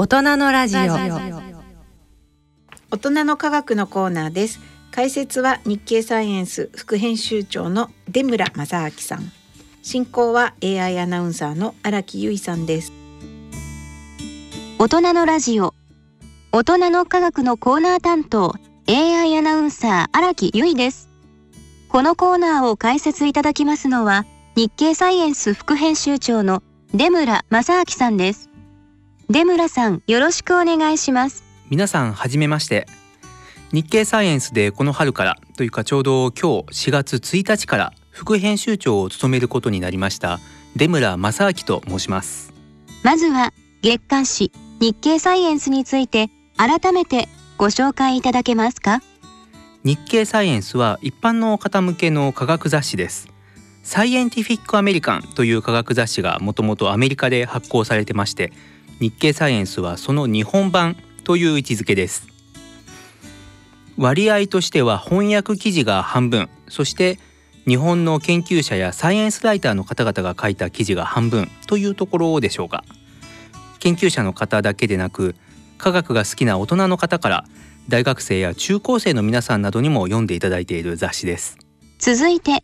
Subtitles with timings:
[0.00, 0.80] 大人のラジオ。
[2.92, 4.60] 大人の科学のコーナーです。
[4.92, 9.32] 解説は日経サイエンス副編集長の出村正明さん。
[9.82, 12.92] 進行は AI アナウンサーの荒木由衣さんです。
[14.78, 15.74] 大人のラジオ。
[16.52, 18.54] 大人の科学のコーナー担当
[18.86, 21.08] AI アナウンサー荒木由衣です。
[21.88, 26.62] このコーナーを解説いただきますのは日経サイエンス副編集長の
[26.94, 28.48] 出村正明さんです
[29.30, 31.44] 出村さんよろしくお願いします。
[31.68, 32.86] 皆さんはじめまして。
[33.72, 40.40] 日経サイエンスでこの春からというかちょうど今日4月1日から副編集長を務めることになりました
[40.76, 42.54] 出村正明と申します。
[43.02, 49.02] まずは月刊誌日経サイエンスについて改めてご紹介いただけますか？
[49.84, 53.28] 日経サイエンスは一般の方向けの科学雑誌です。
[53.82, 58.54] サイエンティフィックアメリカンという科学雑誌がもともとアメリカで発行されてまして
[59.00, 62.26] 日経サイエンスはその日本版という位置づけです。
[63.96, 66.48] 割合としては翻訳記事が半分。
[66.68, 67.18] そして
[67.66, 72.84] 日本の研究者やサイエンスライターの方々が書いた記事が半分というところでしょうか。
[73.78, 75.34] 研究者の方だけでなく
[75.76, 77.44] 科学が好きな大人の方から
[77.88, 81.58] 大学生や中高生の皆さんなどにも読んでいただいている雑誌です。
[81.98, 82.62] 続いて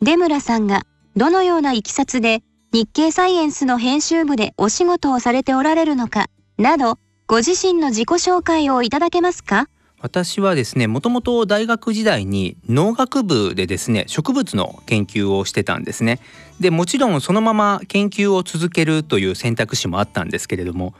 [0.00, 0.82] 出村さんが
[1.16, 6.26] どのようないきさつで日経サイエンスの編集部でお仕事をされておられるのか
[6.58, 9.68] などご自身の自己紹介をいただけますか？
[10.00, 16.20] 私はですねもともと大学時代に農学部でですね植物の研究をしてたんですね。
[16.60, 20.94] でもちろんそのまま研究を続けるという選択肢もあったんですけれども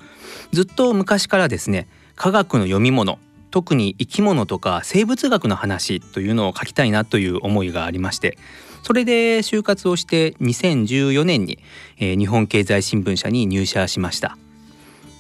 [0.53, 3.19] ずっと昔からですね科学の読み物
[3.51, 8.39] 特に生き物とか生物学の話というのを書きたいなという思いがありまして
[8.87, 11.59] それで就活をして2014年に、
[11.98, 14.39] えー、日本経済新聞社に入社しました。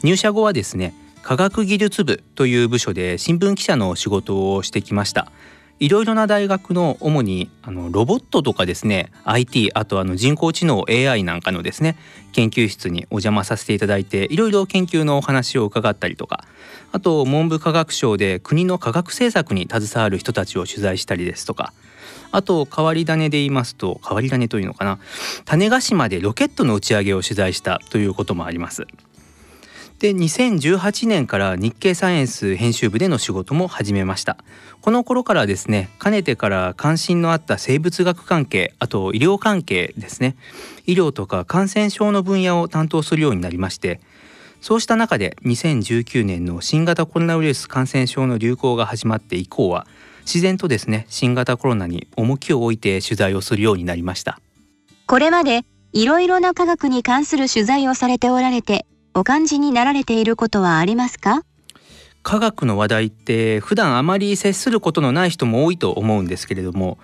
[0.04, 5.32] 入社後はですね科学技術部という部署で新聞記者の仕事をしてきました。
[5.80, 11.98] いろいろな大学の主にあのロボットとかですね IT あとあの人工知能 AI なんかのですね
[12.30, 16.44] 研究室にお邪魔させていただいていろいろ研究のお話を伺ったりとか
[16.92, 21.74] あと文部科学省で国の科学政策に携わる人たちを取材したりですとか
[22.36, 24.98] あと変わり種で言いますと変わり種というのかな。
[25.46, 28.86] 種子島でロケットの打ち上げを取材したということもあります。
[30.00, 34.36] で2018年から日経サイエンス編集部での仕事も始めました。
[34.82, 40.36] この頃からですねかねてから関心のあった生物学関係あと医療関係ですね
[40.84, 44.00] 医療とか感染症の分野を担当するようになりまして
[44.60, 49.86] そうした中で2019年の新型コロナウイルス感染症の流行が始まって以降は
[50.26, 54.38] 自然とですね新型コロナに重きを置いて取材をするようになりました。
[55.06, 61.42] これまでいろいろな科学に関する取材をされておられてお感じになられていることはありますか？
[62.22, 66.98] 科学の話題って普段あまり接することのない人も多いと思うんですけれども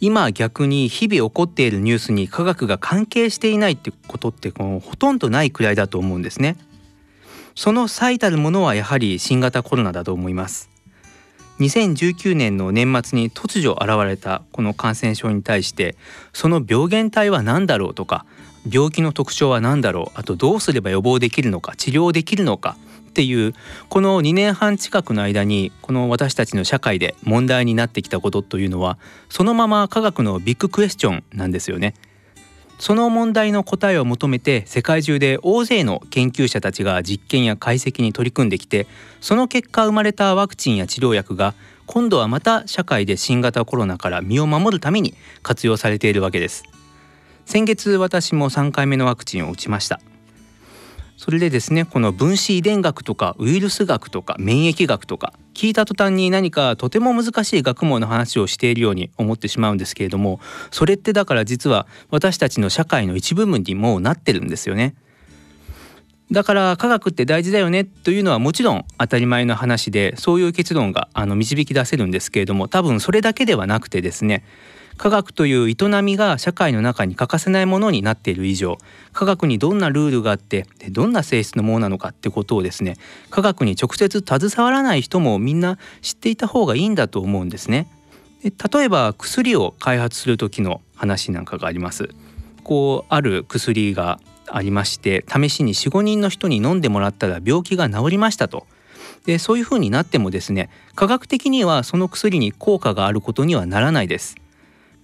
[0.00, 6.56] 今逆に日々起こっているニュースに科学が関係していないってことってこのほとんどないくらいだと思うんですね。
[7.54, 10.68] その最たるものはやはり新型コロナだと思います
[11.60, 15.96] 2019年の年末に突如現れたこの感染症に対して
[16.32, 18.26] その病原体は何だろうとか
[18.70, 22.76] 病気の特徴は何だろうあとどうすれば予防できるのか治療できるのか
[23.08, 23.54] っていう
[23.88, 28.98] この2年半近くの間にこの私たちの社会で問題になってきたことというのは
[29.28, 31.94] そのまま科学のビッグクエスチョンなんですよね。
[32.78, 38.86] その問題の答えを求めて世界中で大勢の研究者たちが実験や解析に取り組んできて
[39.20, 41.54] その結果生まれたワクチンや治療薬が
[41.86, 46.64] 今度はまた社会で新型コロナから身を守るために活用されているわけです。
[47.46, 50.00] 先月私も3回目のワクチンを打ちました。
[51.16, 64.94] それでですねこの分子遺伝学とかウイルス学とか免疫学とか聞いた途端に何かとても難しい学問の話をしているように思ってしまうんですけれどもそれってだから実は私たちの社会の一部分にもうなってるんですよね。
[66.32, 74.42] だから科学って大事だよねというのはもちろん当たり前の話でそういう結論があの導き出せるんですけれども多分それだけではなくてですね
[74.96, 78.78] 科学という営みが社会の中に欠かせないものになっている以上
[79.12, 82.96] 科学にどんなルールがあってどんな性質のものなのかってことをですね
[83.30, 87.88] 科学に直接携わらない人もみんな知っていた方がいいんだと思うんですね。
[88.42, 92.10] で例えば薬を開発する時の話なんかがあります。
[92.62, 98.66] こうある薬がありまして試しに45人の人に飲んでもらったら病気が治りましたと。
[99.26, 104.36] でそういうふうになってもですね科学的にはその薬に効果があることにはならないです。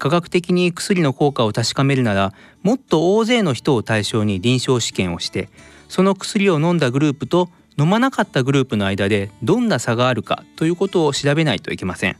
[0.00, 2.32] 科学的に薬の効果を確かめるなら
[2.62, 5.48] もっと大勢の人を対象に臨床試験をして
[5.88, 12.16] その薬を飲んだグループと飲まなかったグループの間でどんな差があるかということを調べないといけません。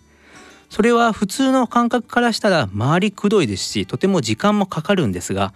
[0.68, 5.52] それは普通の感覚からしたら周りくどいですしとても時間もかかるんですが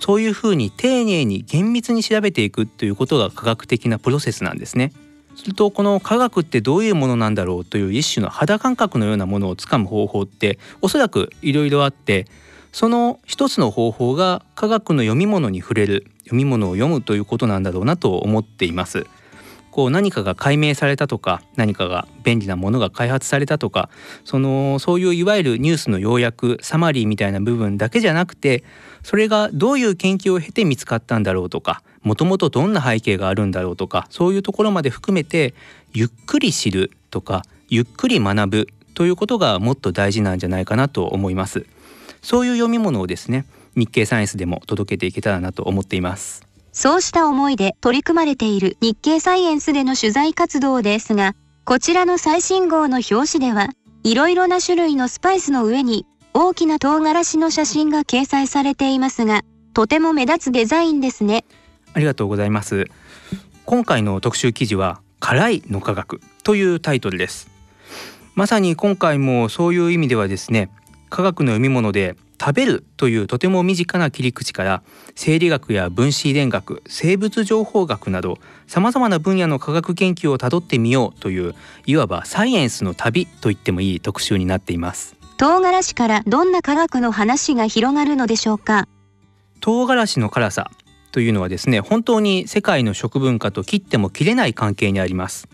[0.00, 4.92] そういうふうに丁寧に厳密に調べていくということが科学的なプロセスなんですね。
[5.36, 12.26] するとこの科学ってどういうものなんだろうという一種の肌感覚のようなものをつかむ方法っておそらくいろいろあって
[12.72, 19.06] その一つの方法が科学の読み物に触れる読み物を読むということなんだろうなと思っています。
[19.74, 23.90] こう何かが解明されたとか何かが便利なものが開発されたとか
[24.24, 28.62] そのそういういわゆるニュースの要約サマリーみたいな部分だけじゃなくて
[29.02, 35.54] それがどういう研究を経て見つかったんだろうとかもともとどんな背景があるんだろうとかそういうところまで含めて
[35.92, 41.66] ゆっくり知るとかゆっくり学ぶということがもっと大事なんじゃないかなと思います
[42.22, 53.68] そういう読み物をですね日経サイエンスでも届けていけたらなと思っていますそうした思いで取り組まれている日経サイエンスでの取材活動ですが、こちらの最新号の表紙では、
[54.02, 56.04] いろいろな種類のスパイスの上に
[56.34, 59.42] 大きな唐辛子の写真が掲載されていますが、
[59.72, 61.44] とても目立つデザインですね。
[61.94, 62.86] ありがとうございます。
[63.64, 67.48] 今回の特集記事は辛いの科学というタイトルです。
[68.34, 70.70] まさに今回もそういう意味ではですね、
[71.08, 74.82] 科学の読み物で食べるというとても身近な切り口から
[75.14, 81.54] 生理学や分子遺伝学生物情報学などさまざまな分野の科学研究をたどってみようという
[81.86, 88.88] いわばサイエンスの旅と言ってもいい特集になっています唐辛子からどんな科学の話が広がるのでしょうか？
[89.60, 90.72] 唐辛子の辛さ
[91.14, 95.46] というのはですね本当に世界の食文化と切っても切れない関係にあります。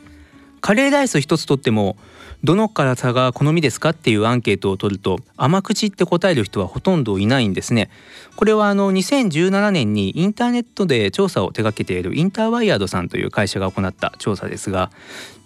[0.62, 1.98] カレーライス一つとっても
[2.42, 7.90] どの辛さが好みですかっていうアンケートを取ると甘口って答える人はほとんどいないんですね。
[8.36, 14.90] これはあの2017年にインターネットで調査を手掛けているインターワイヤードさんという会社が行った調査ですが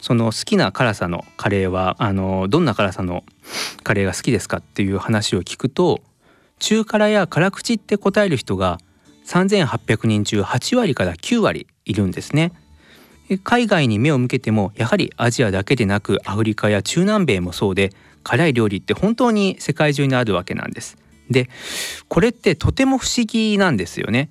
[0.00, 3.24] その好きな辛さのカレーはあのどんな辛さの
[3.82, 6.02] カレーが好きですかっていう話を聞くと
[6.60, 8.78] 中辛や辛口って答える人が
[9.24, 12.52] 3800人中8割から9割いるんですね。
[13.42, 17.90] 海外に目を向けてもやはりアジアだけでなくアフリカや中南米もそうで
[18.22, 20.98] 辛い料理って本当に世界中にあるわけなんです。
[21.30, 21.48] で
[22.08, 24.28] これってとても不思議なんですよね。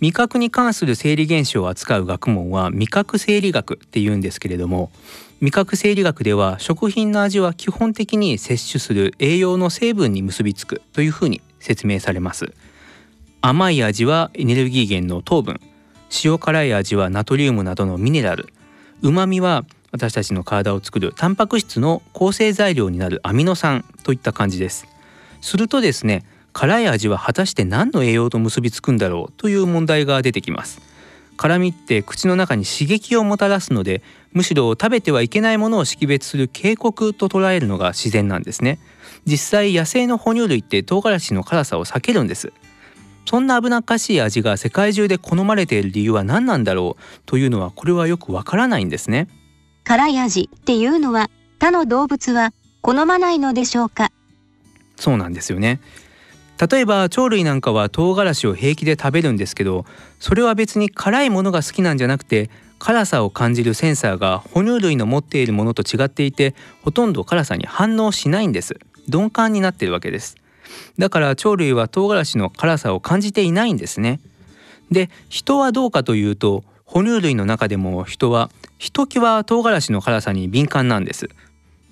[0.00, 4.90] 味覚に関する生理現象を扱う学問は味覚生理学って言うんですけれども
[5.42, 12.54] 味覚生理学では食品の味は基本的に摂取する栄養の成分に結びつくというふうに説明されます
[13.42, 15.60] 甘い味はエネルギー源の糖分。
[16.22, 18.52] 塩辛い味はナトリウムなどのミネラル。
[19.00, 24.86] 旨味は私たちの体を作るタンパク質の構成材料になるアミノ酸といった感じです。
[25.40, 26.22] するとですね
[26.52, 30.82] 辛い味は果たして何の栄養と結びつくんだろうという問題が出てきます。
[31.38, 34.02] 辛みって口の中に刺激をもたらすので
[34.34, 38.78] むしろ食べてはいけないものを識別する警告と捉えるのが自然なんですね。
[39.24, 42.52] 実際野生の哺乳類って唐辛子の辛さを避けるんです。
[43.30, 49.28] そんな危なっかしい味が世界中で好まれている理由は何なんだろうというのはこれはよくわからないんですね。
[49.84, 51.30] 辛い味っていうのは
[51.60, 54.10] 他の動物は好まないのでしょうか？
[54.96, 55.80] そうなんですよね。
[56.70, 59.84] 例えば鳥類なんかは唐辛子を平気で食べるんですけど
[60.18, 62.50] それは別に辛いものが好きなんじゃなくて
[62.80, 68.74] 辛さを感じるセンサーが哺乳類の持っているものと違っていてほとんど辛さに反応しないんです。
[69.06, 70.36] 鈍感になっているわけです
[70.98, 74.20] だから鳥類は唐辛子の辛さを感じていないんですね。
[74.90, 81.28] で人はどうかというと哺乳類の中でも人はひときわ唐辛子の辛さに敏感なんです。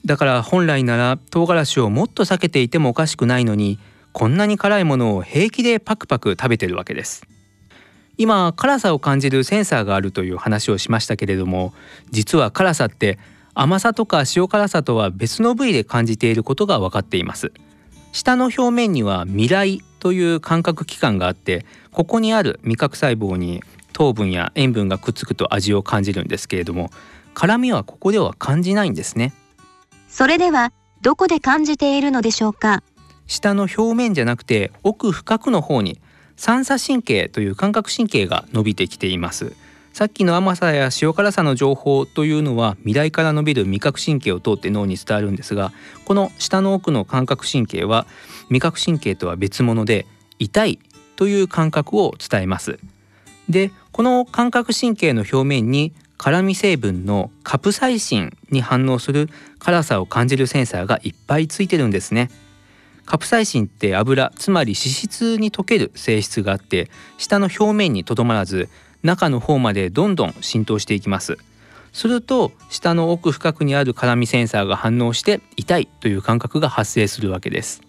[0.05, 3.79] だから本来なら唐辛子をもっと避けていてもおかしくないのに
[4.13, 7.27] こんなに辛いものを平気でパクパク食べてるわけです。
[8.17, 11.73] 今辛さを感じるセンサーがあるという話をしましたけれども
[12.11, 13.17] 実は辛さって
[13.55, 17.53] 甘さとか塩辛さとは別の部位で感じていることが分かっています。
[18.19, 26.91] 下の表面には味来という感覚器官があってここにある味覚細胞に糖分や塩分がくっつくと味を感じるんですけれども
[27.33, 29.33] 辛みはここでは感じないんですね。
[30.09, 32.83] それではどこで感じているのでしょうか？
[33.29, 36.01] 下の表面じゃなくて奥深くの方に
[36.35, 39.53] 三叉神経という感覚神経が伸びてきています
[39.93, 45.73] さっきの甘さや塩辛さの情報というのは未来から伸びる味覚神経を通って脳に伝わるんですが
[46.05, 48.07] この下の奥の感覚神経は
[48.49, 50.07] 味覚神経とは別物で
[50.39, 50.79] 痛い
[51.17, 52.79] という感覚を伝えます。
[53.49, 59.29] でこの感覚神経の表面に辛味成分のカプサイシンに反応する
[59.59, 62.31] 辛さを感じるセンサーがいっぱいついてるんですね。
[63.07, 68.69] カプサイシンって油つまり脂質に溶ける性質があって下の表面にとどまらず
[69.03, 71.39] 中の方までどんどん浸透していきます。
[71.93, 77.83] すると下の奥深くにある辛みセンサーが反応して痛いという感覚が発生するわけです。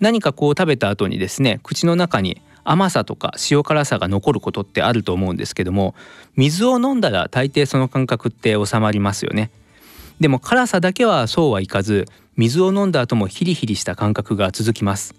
[0.00, 5.94] 何かこう食べた後にですね口の中に甘さとか塩辛さが残ることってあると思うんですけども
[6.36, 9.50] 水を飲んだら大抵その感覚って収まりますよね。
[10.20, 12.06] でも辛さだけはそうはいかず
[12.36, 15.14] 水を飲んだ後もヒリヒリした感覚が続きます。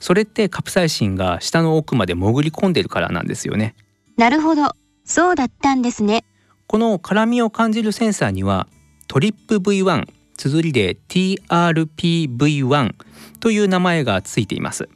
[0.00, 3.74] それってカプサイシンが下の奥まで潜り込んでるからなんですよね。
[4.16, 4.76] なるほど。
[5.04, 6.24] そうだったんですね。
[6.66, 8.66] この辛みを感じるセンサーには
[9.06, 12.94] トリップ V1 綴りで TRPV1
[13.40, 14.88] という名前がついています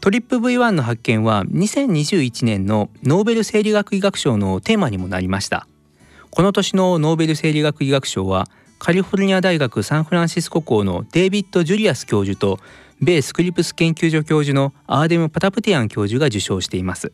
[0.00, 5.66] トリップ V1 の発見は2021年のノーベル生理学医学賞のテーマにもなりました
[6.30, 8.46] この年のノーベル生理学医学賞は
[8.78, 12.58] カリフォルニア大学サンフランシスコ校のデイビッド・ジュリアス教授と
[13.00, 17.12] 米スクリプス研究所教授のアーデム・パタプティアン教授が受賞しています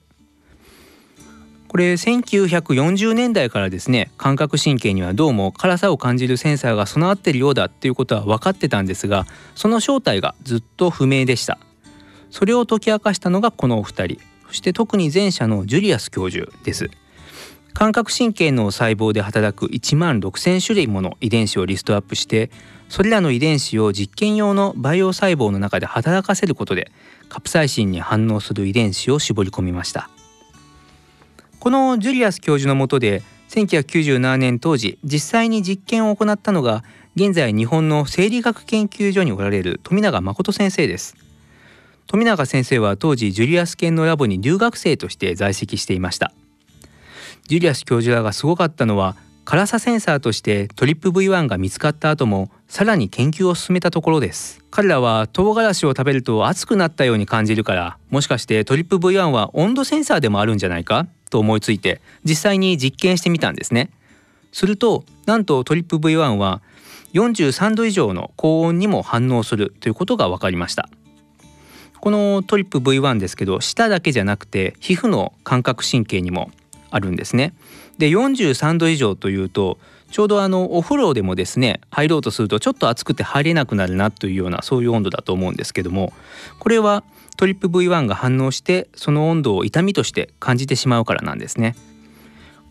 [1.73, 9.25] これ1940年代からですね感覚神経にはどうも辛さを感じるセンサーが備わっているようだっていうことは分かってたんですが
[9.55, 11.59] その正体がずっと不明でした。
[12.31, 14.19] それを解き明かしたのがこのお二人。
[14.49, 16.91] そして特に前者のジュリアス教授です。
[17.73, 22.51] 感覚神経の細胞で働く1万6,000種類もの遺伝子をリストアップして
[22.91, 26.93] それらの遺伝子を実験用の培養細胞の中で働かせることで
[27.31, 30.11] カプサイシンに反応する遺伝子を絞り込みました。
[31.63, 36.83] このジュリアス教授のもとで1997年当時実際に実験を行ったのが
[37.15, 41.15] 現在日本の生理学研究所におられる富永真琴先生です。
[42.09, 46.33] 富永先生は当時ジュリアス研のラボに留学生として在籍していました。
[47.47, 49.15] ジュリアス教授らがすごかったのは
[49.45, 54.65] 辛さセンサーとしてトリップ V1 が見つかった後もさらに研究を進めたところです。
[54.73, 61.07] 彼らは唐辛子を食べると熱くなったように感じるからもしかしてトリップ V1 は温度センサーでもあるんじゃないか？
[61.33, 63.91] と思いついて実際に実験してみたんですね。
[64.53, 66.61] するとなんとトリップ V1 は
[67.15, 70.91] 43度以上の高温にも反応するということが分かりました。
[72.01, 76.51] このトリップ V1 ですけど舌だけじゃなくて皮膚の感覚神経にも
[76.91, 77.55] あるんですね。
[77.97, 79.79] で43度以上というと
[80.11, 86.13] ちょうどあのお風呂でもですね入ろうとするとちょっと熱くて入れなくなるなというようなそういう温度だと思うんですけども
[86.59, 87.05] これは
[87.37, 91.75] トリップ V1 が反応してその温度を痛みとして感じてしまうからなんですね。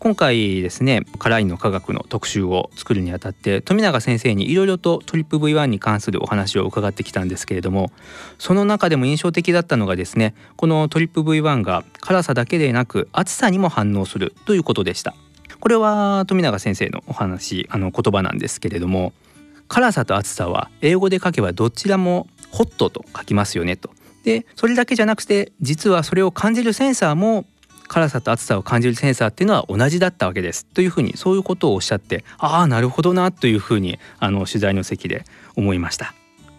[0.02, 7.92] 今回ですね辛いの科学の特集を作るにあたって富永先生にいろいろとトリップ V1 に関するお話を伺ってきたんですけれども
[8.36, 15.14] その中でも印象的だったのがですねこのトリップ V1 が辛さだけでなく暑さにも反応するということでした。
[15.60, 19.12] これは富永先生のお話あの言葉なんですけれども
[19.68, 23.90] 辛さと暑さは英語で書けばどちらもホットと書きますよねと。
[24.22, 27.44] でそれだけじゃなくて実はそれを感じるセンサーも
[27.88, 30.64] 辛さと暑さを感じるセンサーっていうのは同じだったわけです。
[30.64, 35.24] というふうにそういうことをおっしゃってああなるほどなというふうにあの取材の席で
[35.56, 36.14] 思いました。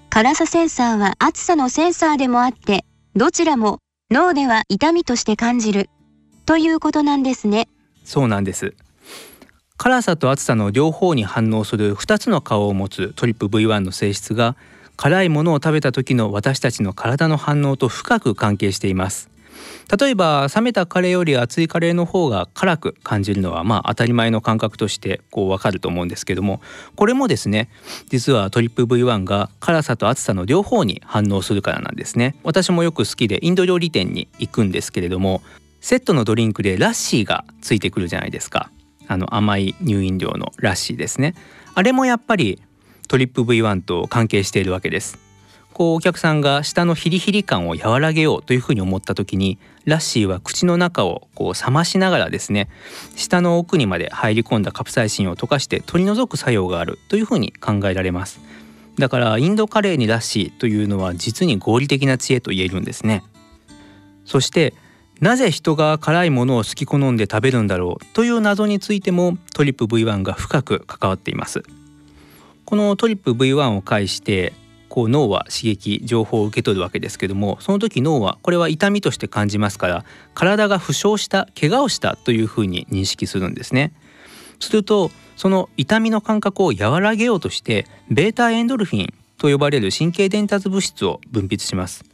[0.10, 3.80] 辛さセンサーは暑さのセンサーでもあってどちらも
[4.12, 5.90] 脳では痛みとして感じる
[6.46, 7.68] ということなんですね。
[8.04, 8.76] そうなんです。
[9.78, 14.56] 辛さと暑さの両方に反応する2つの顔を持つトリップ V1 の性質が
[14.96, 19.30] 辛いものを食べた時の私たちの体の反応と深く関係しています。
[20.00, 26.62] 例えば冷めたカレーより熱いカレーの方が辛く感じるのはまあ当たり前の感覚としてこうわかると思うんですけども。
[26.96, 27.70] これもですね
[28.10, 32.36] 実はトリップ V1 が辛さと暑さの両方に反応するからなんですね。
[32.44, 35.42] 私もよく好きでインド料理店に行くんですけれども
[35.82, 38.70] セットのドリンクでラッシーがついてくるじゃないですか。
[39.08, 41.36] あの甘い乳飲料のラッシーですね。
[41.76, 42.62] あれもやっぱり
[43.08, 45.18] トリップ V1 と関係しているわけです。
[45.74, 52.70] こうお客さんが舌のヒリヒリ感を和らげようというふうに思った時にラッシーは口の中をこう冷ましながらですね
[53.16, 58.40] 舌の奥にまで入り込んだカプサイシンを溶かして取り除く作用があるというふうに考えられます。
[59.00, 63.24] だからインドカレーにラッシーというのは実に合理的な知恵と言えるんですね。
[64.26, 64.76] そして
[65.20, 71.64] なぜ人が辛いものを好き好んで食べるんだろうという謎についてもトリップ V1 が深く関わっています。
[72.66, 74.54] このトリップ V1 を介して
[74.90, 80.06] こう脳は刺激情報を受け取るわけですけどもその時脳はこれは痛みとして感じますから
[80.36, 83.92] 体が負傷した怪我をしたというふうに認識するんですね。
[84.60, 92.06] するとその痛みの感覚を和らげようとしてベータエンドルフィンと呼ばれる神経伝達物質を分泌します。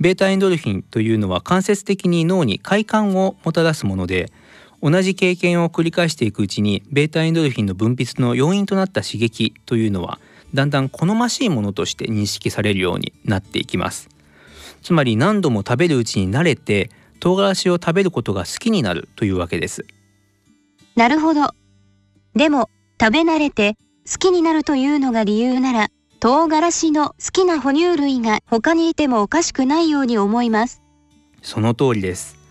[0.00, 4.32] ベータエンドルフィンというのは間接的に脳に快感をもたらすもので
[4.84, 10.20] 同じ経験を繰り返していくうちにベータエンドルフィンの分泌の要因となった刺激というのは
[10.52, 14.08] だんだん好ましいものとして認識されるようになっていきます
[14.82, 19.86] つまり何度も食べるうちに慣れて唐辛子を食べることが好きになるというわけです
[20.96, 21.50] なるほど。
[22.36, 23.76] でも、食べ慣れて
[24.10, 25.88] 好きになるというのが理由なら、
[26.20, 30.82] 唐辛子の好きな哺乳類が他にいてもおかしくないように思います。
[31.42, 32.43] その通りです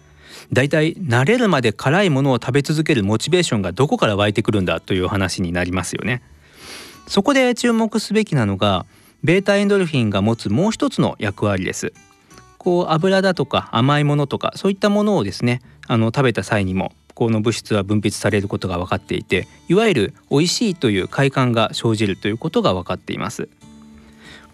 [0.54, 6.22] だいたい慣れるまで辛いものを食べ続けるモチベーションがどこから湧いてくるんだという話になりますよね。
[7.08, 8.86] そこで注目すべきなのが
[9.24, 11.94] ベータエンドルフィンが持つもう一つの役割です。
[12.58, 23.50] こう油だとか甘いものとかそういったものをですねあの食べた際にもこの物質は分泌されることが分かっていていわゆる美味しいという快感が生じるということが分かっています。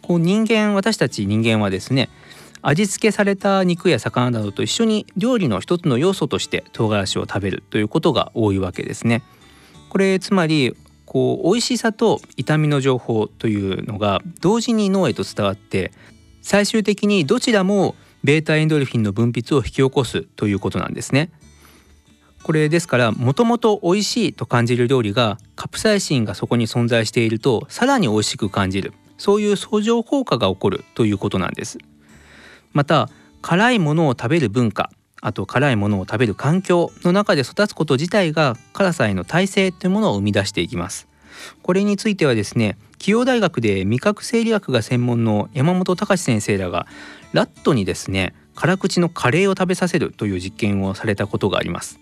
[0.02, 2.10] こう人間私たち人間はですね
[2.62, 9.24] 味付けされた肉や魚などと一緒に料理の一つの要素として唐辛子を食べるということが多いわけですね。
[9.90, 10.76] これつまり
[11.06, 15.92] こう美味しさと痛みの情報というのが同時に脳へと伝わって
[16.42, 21.32] 最終的にどちらもベータエンドルフィンの分泌を引き起こすということなんですね。
[22.44, 31.78] これですからもともと美味しいと感じる料理がカプサイシンがそこに存在しているとさらに美味しく感じるそういう相乗効果が起こるということなんです。
[32.74, 33.10] また
[33.42, 41.08] 辛いものを食べる文化あと辛いものを食べる環境の中で育つこと自体が辛さへの耐性というものを生み出していきます。
[41.62, 46.86] これについてはですね企業大学で味覚生理学が専門の山本隆先生らが
[47.32, 52.00] ラットにですね辛口のカレーを食べさせるという実験をされたことがあります。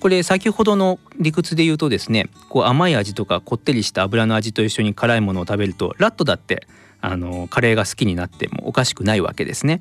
[0.00, 6.66] これ先ほどの理屈で言うとですねこう甘い味とかこってりした油の味と一緒に辛いものを食べるとラットだって
[7.00, 9.80] あのカレーが好きになってもおかしくないわけですね。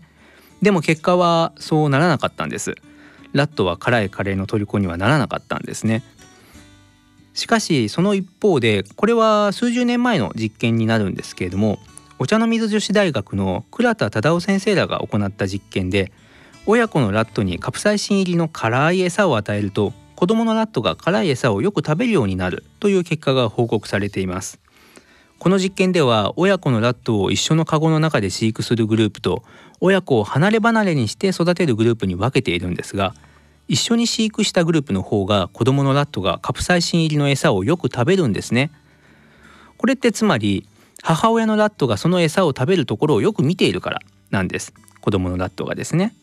[0.64, 2.76] でも結果はそうならなかったんです。
[3.34, 6.04] ラットは辛いカレーの虜にはならなかったんですね。
[7.34, 11.80] しかしその一方でこれは数十年前の実験になるんですけれども
[12.20, 16.12] お茶の水女子大学の倉田忠夫先生らが行った実験で
[16.66, 24.63] 親子のラットにカプサイシン入りの辛い餌を与えると子供のラットが辛い餌をよく食べるようになるという結果が報告されています。
[25.44, 29.44] この実験では親子のラットを一緒のカゴの中で飼育するグループと
[29.82, 33.14] 親子を離れ離れにして育てるグループに分けているんですが
[33.68, 38.72] 一緒に飼育したグループの方が子供のラットがカプサイシン入りの餌をよく食べるんですね。
[39.76, 40.66] これってつまり
[41.02, 44.74] 母親のラットがその餌を食べるところをよく見ているからなんです。
[45.02, 46.16] 子供のラットがですね。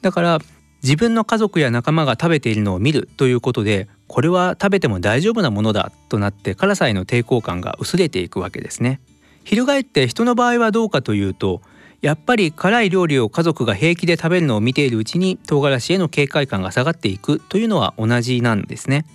[0.00, 0.38] だから
[0.82, 9.00] 自分の家族や仲間が食べているのを見るということでこれは食べても大丈夫なものだとなって辛さへの抵抗感が薄れていくわけですね。
[9.44, 11.62] 翻って人の場合はどうかというと
[12.02, 19.06] やっぱり辛い料理を家族が平気で食べるのを見ているうちに唐辛子への警戒感が下がっていくというのは同じなんですね。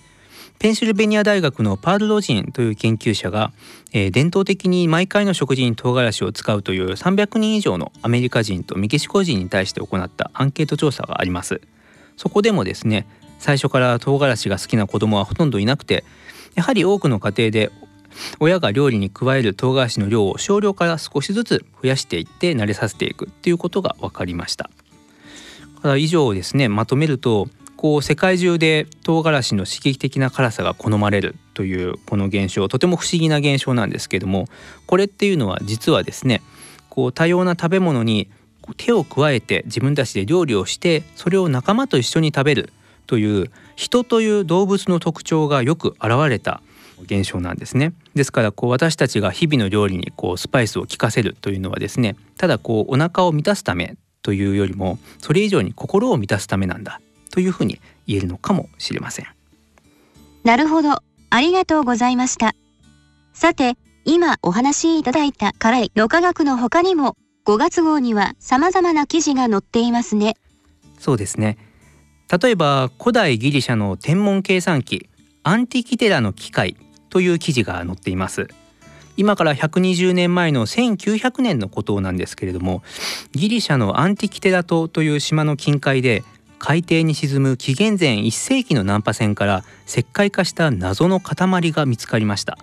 [0.58, 3.52] ペンシルベニア大学のパール・ロジンという研究者が、
[3.92, 11.60] えー、伝統的に毎回の食事に唐辛子を使うという300人以上のアメリカ人とメキシコ人に対して行ったアンケート調査があります。
[12.16, 13.06] そこでもですね
[13.38, 16.04] 最初から唐辛子が好きな子供はほとんどいなくて
[16.54, 17.70] やはり多くの家庭で
[18.40, 24.70] 親が料理に加える唐辛子の量を少量から少しずつ増やしていって慣れさせていくっていうことが分かりました。
[25.80, 34.46] から以上ですねまとめるとこう世界中で唐辛子の刺激的な辛さが好まれるというこの現象とても不思議な現象なんですけども
[34.86, 36.42] これっていうのは実はですね
[36.88, 38.28] こう多様な食べ物に
[38.76, 42.72] 手を加えて自分たちで料理をしてそれを仲間と一緒に食べる
[43.08, 46.62] という人という動物の特徴がよく現れた
[47.02, 47.94] 現象なんですね。
[48.14, 59.26] ですからこう私たちが日々の料理にこうスパイスを効かせるというのはですねただこうお腹を満たすためというよりもそれ以上に心を満たすためなんだというふうに言えるのかもしれません。
[60.44, 61.02] なるほど。
[61.30, 62.54] ありがとうございました。
[63.32, 67.16] さて今お話しいただいた辛いの科学の他にも
[67.46, 70.36] 5月号には様々な記事が載っていますね。
[70.98, 71.56] そうですね
[72.30, 75.08] 例えば古代ギリシャの天文計算機
[75.42, 76.76] アンティキテラの機械
[77.08, 78.48] という記事が載っています。
[79.16, 82.84] 今から120年前の1900年のことなんですけれども
[83.32, 86.22] ギリシャのアンティキテラ島という島の近海で
[86.60, 92.58] 海底に沈む紀元前1世紀の難破船から石灰化した謎の塊が見つかりました。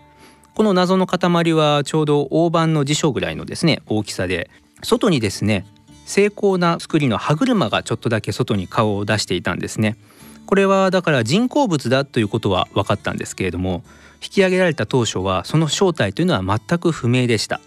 [0.54, 4.50] この謎の塊はちょうど大判の辞書ぐらいのですね大きさで
[4.82, 5.66] 外にですね
[6.06, 9.98] 精巧な作りの歯車がちょっとだけ外に顔を出していたんですね。
[10.46, 13.84] これはだから人工物だということは分かったんですけれども
[14.22, 17.60] 引き上げられた当初はその正体というのは全く不明でした。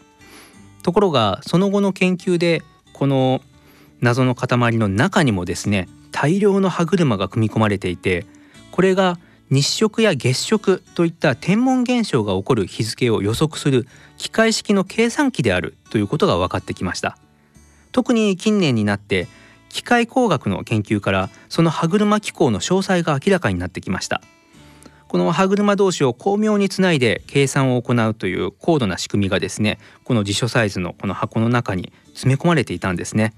[0.83, 3.42] ところがその後の研究でこの
[4.01, 8.24] 謎の塊の中にもですね大量の歯車が組み込まれていて
[8.70, 9.18] これが
[9.51, 17.18] 日食や月食といった天文現象が起こる日付を予測する機械式の計算機であるということが分かってきました。
[17.92, 19.29] 特に近年になって
[19.68, 24.22] 機械工学の研究からその歯車機構の詳細が明らかになってきました。
[25.09, 33.33] この歯車同士を巧妙につないで計算を行うという高度な仕組みがですねこの辞書サイズのこの箱の中に詰め込まれていたんですね。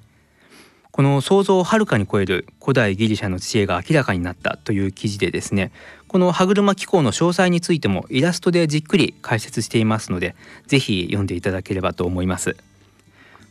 [0.93, 5.71] この想像をはるかに超える古代ギリシャの知恵が明らかになったという記事でですね
[6.09, 10.35] この歯車機構の詳細についてもイラストでじっくり解説していますので
[10.67, 12.57] 是非読んでいただければと思います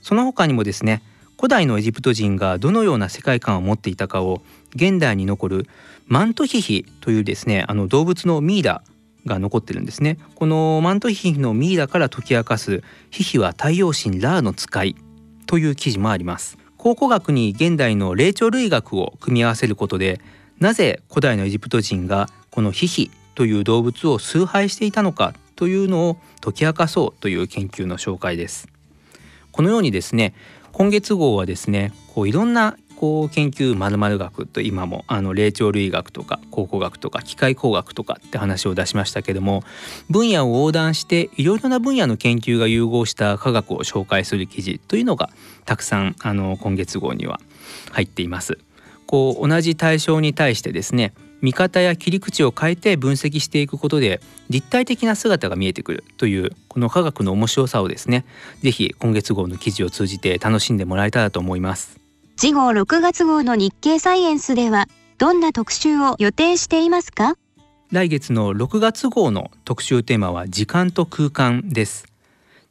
[0.02, 1.02] その他にもですね
[1.38, 4.42] 古代のエジプト人がどのような世界観を持っていたかを
[4.76, 5.68] 現代に残る
[6.08, 8.84] マントヒヒというですねあの動物のミイラ
[9.26, 10.18] が残ってるんですね。
[10.36, 14.96] このマントヒヒのミイラから解き明かすヒヒは太陽神ラーの使い
[15.46, 16.58] という記事もあります。
[16.78, 20.22] 考古学に現代の霊長類学を組み合わせることで
[20.60, 28.68] なぜ古代のエジプト人がこのヒヒという動物を崇拝していたのかというのを解き明かそうという研究の紹介です。
[29.60, 30.34] このようにですね
[30.72, 39.66] 今月号はですねこういろんなこう研究まる学と今もあの霊長類学とか考古学とか機械工学とかって話を出しましたけども
[40.10, 45.30] 分野を横断していろいろな分野の研究が融合した科学を紹介する記事というのが
[45.66, 47.42] たくさんあの今月号には
[47.92, 48.60] 入っています。
[49.08, 58.26] こう同じ対象に対してですね見方や切り口を変えて分析していくことで立体的な姿が見えてくるというこの科学の面白さをですね
[58.62, 62.00] 是非今月号の記事を通じて楽しんでもらえたらと思います。
[62.36, 67.36] 次号6月号の日経サイエンスではどんな特集を予定していますか？
[67.92, 72.06] 来月の6月号の特集テーマは時間と空間です。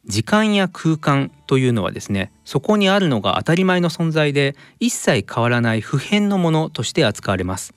[0.05, 7.75] 時間や空間というのはですねそこにあるのが当たり前の存在で一切変わらない普遍のものとして扱われます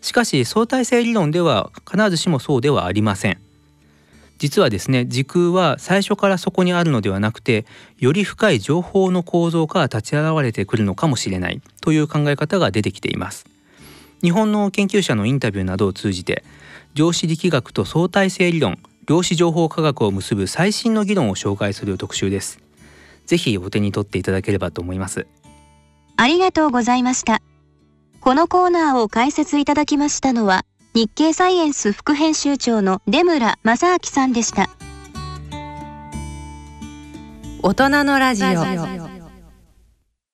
[0.00, 3.38] しかし相対性理論では必ずしもそうではありません。
[4.38, 7.66] 実はですね時空は最初からそこにあるのではなくて
[7.98, 13.44] より深い情報の構造から立ち現れてくるのかもしれないという考え方が出てきています。
[14.22, 16.42] 日本の研究者のインタビューなどを通じて
[16.94, 22.60] 量子力学と相対性理論量子情報科学を結ぶ最新の議論を紹介する特集です。
[23.26, 25.26] ぜひお手に取っていただければと思います。
[26.16, 27.42] ありがとうございました。
[28.20, 34.68] このコーナーを解説いただきましたのは、日経サイエンス副編集長の出村正明さんでした。
[37.62, 39.09] 大人のラジオ。